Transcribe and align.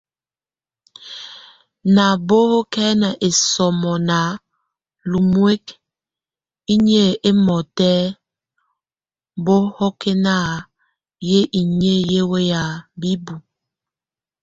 Na 1.95 2.05
bɔ́hɔkɛn 2.27 2.99
esomó 3.27 3.93
na 4.09 4.19
lumuek 5.09 5.65
inyʼ 6.73 7.05
émɔtɛ, 7.29 7.91
bɔ́hɔkɛna 9.45 10.33
yay 11.27 11.43
ínye 11.59 12.19
weya 12.31 12.61
bíbu. 12.99 13.35